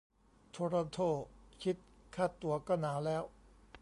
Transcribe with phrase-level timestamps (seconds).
[0.51, 0.99] โทรอนโท
[1.61, 1.77] ชิต
[2.15, 3.23] ค่าตั๋วก็หนาวแล้ว